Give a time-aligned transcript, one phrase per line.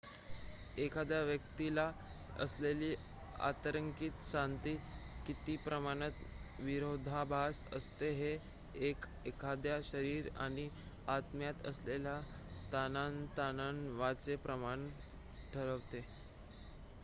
[0.77, 1.83] एखाद्या व्यक्तीला
[2.39, 2.93] असलेली
[3.39, 4.75] आंतरिक शांती
[5.27, 8.33] किती प्रमाणात विरोधाभास असते हे
[8.89, 10.67] 1 एखाद्याच्या शरीर आणि
[11.09, 12.19] आत्म्यात असलेल्या
[12.73, 14.89] ताणतणावाचे प्रमाण
[15.53, 16.01] ठरवते